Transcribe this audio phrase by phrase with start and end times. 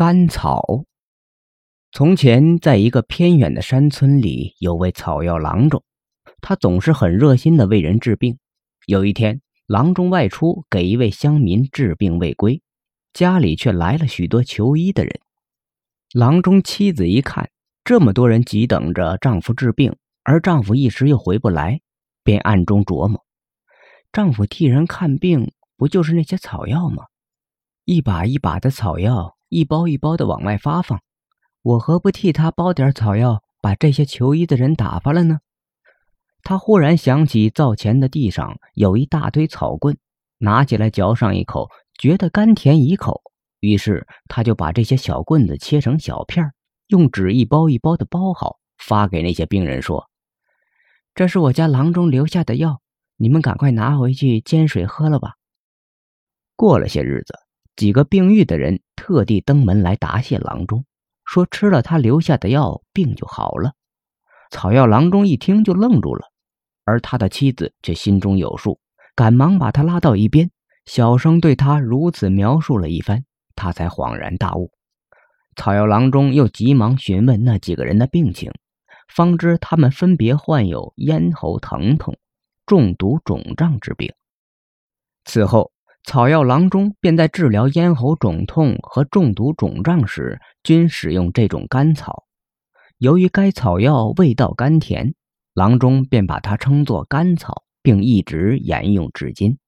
[0.00, 0.86] 甘草。
[1.92, 5.84] 从前，在一个偏远的山村里，有位草药郎中，
[6.40, 8.38] 他总是很热心的为人治病。
[8.86, 12.62] 有一天，郎中外出给一位乡民治病未归，
[13.12, 15.20] 家里却来了许多求医的人。
[16.14, 17.50] 郎中妻子一看，
[17.84, 21.82] 这么多人急等着丈夫治病，而丈夫一时又回不来，
[22.24, 23.22] 便暗中琢磨：
[24.10, 27.04] 丈夫替人看病，不就是那些草药吗？
[27.84, 31.02] 一把一把的草药，一包一包的往外发放，
[31.62, 35.40] 我何不替他包点草药，把这些求医的人打发了呢？
[36.44, 39.98] 他忽然想起灶前的地上有一大堆草棍，
[40.38, 41.68] 拿起来嚼上一口，
[41.98, 43.22] 觉得甘甜宜口，
[43.58, 46.52] 于是他就把这些小棍子切成小片，
[46.86, 50.08] 用纸一包一包的包好，发给那些病人说
[51.16, 52.80] ：“这是我家郎中留下的药，
[53.16, 55.34] 你们赶快拿回去煎水喝了吧。”
[56.54, 57.34] 过了些日子。
[57.80, 60.84] 几个病愈的人特地登门来答谢郎中，
[61.24, 63.72] 说吃了他留下的药，病就好了。
[64.50, 66.26] 草药郎中一听就愣住了，
[66.84, 68.78] 而他的妻子却心中有数，
[69.14, 70.50] 赶忙把他拉到一边，
[70.84, 73.24] 小声对他如此描述了一番，
[73.56, 74.70] 他才恍然大悟。
[75.56, 78.52] 草药郎中又急忙询问那几个人的病情，
[79.08, 82.18] 方知他们分别患有咽喉疼痛、
[82.66, 84.12] 中毒肿胀之病。
[85.24, 85.72] 此后。
[86.04, 92.24] 草药郎中便在治疗咽喉肿痛和中毒肿胀时，均使用这种甘草。
[92.98, 95.14] 由于该草药味道甘甜，
[95.54, 99.58] 郎中便把它称作甘草，并一直沿用至今。